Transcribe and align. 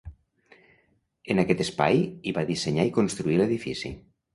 En 1.33 1.43
aquest 1.45 1.63
espai 1.67 2.03
hi 2.03 2.37
va 2.41 2.49
dissenyar 2.51 2.91
i 2.93 2.99
construir 3.01 3.41
l'edifici. 3.45 3.99